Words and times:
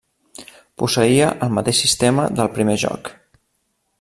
Posseïa 0.83 1.27
el 1.47 1.53
mateix 1.59 1.83
sistema 1.85 2.27
del 2.39 2.51
primer 2.59 2.79
joc. 2.87 3.15